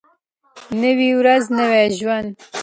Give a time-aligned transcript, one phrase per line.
[0.81, 2.29] نوی ورځ نوی ژوند.